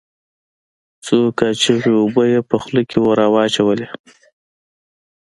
څو 1.05 1.17
کاشوغه 1.39 1.91
اوبه 2.01 2.23
يې 2.31 2.39
په 2.49 2.55
خوله 2.61 2.81
کښې 2.89 3.09
راواچولې. 3.19 3.87